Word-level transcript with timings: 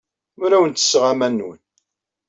Ur 0.43 0.51
awen-ttesseɣ 0.51 1.03
aman-nwen. 1.11 1.59